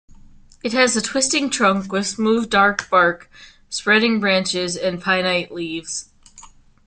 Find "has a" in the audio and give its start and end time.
0.73-1.01